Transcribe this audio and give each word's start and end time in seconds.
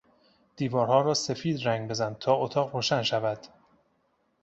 دیوارها 0.55 1.01
را 1.01 1.13
سفید 1.13 1.67
رنگ 1.67 1.89
بزن 1.89 2.13
تا 2.13 2.35
اتاق 2.35 2.75
روشن 2.75 3.03
شود. 3.03 3.39